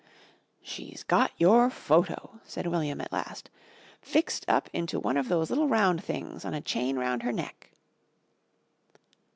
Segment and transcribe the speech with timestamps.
[0.63, 3.51] "She's got your photo," said William at last,
[4.01, 7.69] "fixed up into one of those little round things on a chain round her neck."